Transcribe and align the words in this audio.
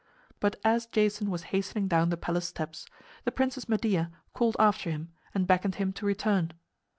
But 0.39 0.55
as 0.63 0.87
Jason 0.87 1.29
was 1.29 1.43
hastening 1.53 1.87
down 1.87 2.09
the 2.09 2.17
palace 2.17 2.47
steps, 2.47 2.87
the 3.23 3.31
Princess 3.31 3.69
Medea 3.69 4.09
called 4.33 4.55
after 4.57 4.89
him 4.89 5.11
and 5.35 5.45
beckoned 5.45 5.75
him 5.75 5.93
to 5.93 6.07
return. 6.07 6.53